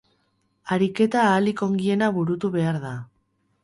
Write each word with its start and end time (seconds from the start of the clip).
Ariketa 0.75 1.21
ahalik 1.27 1.63
ongiena 1.69 2.11
burutu 2.19 2.55
behar 2.61 2.85
da. 2.91 2.99